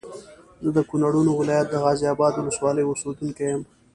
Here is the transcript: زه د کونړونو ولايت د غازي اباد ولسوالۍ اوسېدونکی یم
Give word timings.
زه 0.63 0.69
د 0.77 0.79
کونړونو 0.89 1.31
ولايت 1.39 1.67
د 1.69 1.75
غازي 1.83 2.05
اباد 2.13 2.33
ولسوالۍ 2.35 2.83
اوسېدونکی 2.85 3.43
یم 3.51 3.61